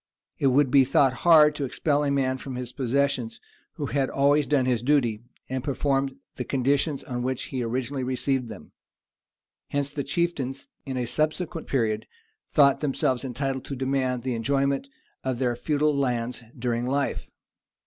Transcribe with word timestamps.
It 0.39 0.47
would 0.47 0.71
be 0.71 0.83
thought 0.83 1.13
hard 1.29 1.53
to 1.53 1.63
expel 1.63 2.03
a 2.03 2.09
man 2.09 2.39
from 2.39 2.55
his 2.55 2.71
possessions 2.71 3.39
who 3.73 3.85
had 3.85 4.09
always 4.09 4.47
done 4.47 4.65
his 4.65 4.81
duty, 4.81 5.21
and 5.47 5.63
performed 5.63 6.15
the 6.37 6.43
conditions 6.43 7.03
on 7.03 7.21
which 7.21 7.43
he 7.53 7.61
originally 7.61 8.03
received 8.03 8.49
them: 8.49 8.71
hence 9.67 9.91
the 9.91 10.03
chieftains, 10.03 10.67
in 10.87 10.97
a 10.97 11.05
subsequent 11.05 11.67
period, 11.67 12.07
thought 12.51 12.79
themselves 12.79 13.23
entitled 13.23 13.63
to 13.65 13.75
demand 13.75 14.23
the 14.23 14.33
enjoyment 14.33 14.89
of 15.23 15.37
their 15.37 15.55
feudal 15.55 15.95
lands 15.95 16.43
during 16.57 16.87
life. 16.87 17.29